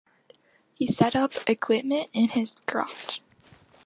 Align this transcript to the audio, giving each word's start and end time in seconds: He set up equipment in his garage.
He 0.73 0.87
set 0.87 1.15
up 1.15 1.33
equipment 1.45 2.09
in 2.11 2.29
his 2.29 2.55
garage. 2.65 3.19